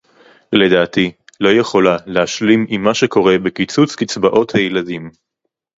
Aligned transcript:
לדעתי 0.53 1.11
לא 1.39 1.49
יכולה 1.49 1.97
להשלים 2.05 2.65
עם 2.69 2.83
מה 2.83 2.93
שקורה 2.93 3.37
בקיצוץ 3.37 3.95
קצבאות 3.95 4.55
הילדים 4.55 5.09